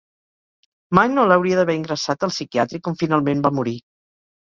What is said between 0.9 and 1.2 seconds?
Mai